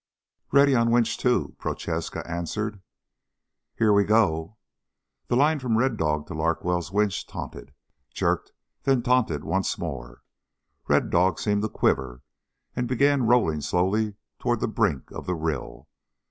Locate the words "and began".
12.75-13.27